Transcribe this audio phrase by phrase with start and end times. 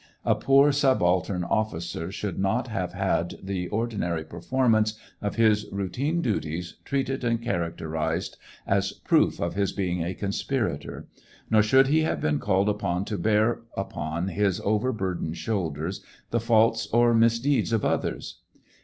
[0.25, 6.73] A poor subaltern officer should not have had the ordinary performance of his routine duties
[6.83, 11.05] treated and characterized as proof of his being a conspirator;
[11.51, 16.39] nor should he have been called upon to bear upon his over burdened shoulders the
[16.39, 18.39] faults or misdeeds of others.